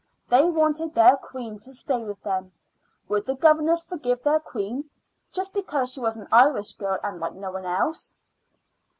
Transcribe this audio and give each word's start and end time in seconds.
They 0.29 0.43
wanted 0.49 0.95
their 0.95 1.15
queen 1.15 1.59
to 1.59 1.71
stay 1.71 2.03
with 2.03 2.23
them. 2.23 2.53
Would 3.07 3.27
the 3.27 3.35
governors 3.35 3.83
forgive 3.83 4.23
their 4.23 4.39
queen, 4.39 4.89
just 5.31 5.53
because 5.53 5.93
she 5.93 5.99
was 5.99 6.17
an 6.17 6.27
Irish 6.31 6.73
girl 6.73 6.97
and 7.03 7.19
like 7.19 7.35
no 7.35 7.51
one 7.51 7.65
else? 7.65 8.15